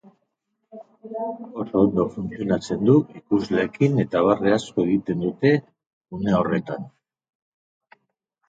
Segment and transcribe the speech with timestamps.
[1.63, 5.53] Oso ondo funtzionatzen du ikusleekin, eta barre asko egiten dute
[6.19, 6.89] une horretan.